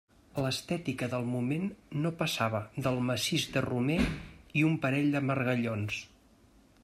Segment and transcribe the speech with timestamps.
[0.43, 1.67] L'estètica del moment
[2.05, 3.99] no passava del massís de romer
[4.61, 6.01] i un parell de margallons.